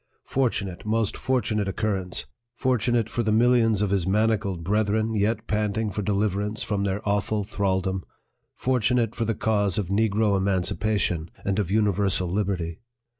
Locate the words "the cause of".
9.25-9.89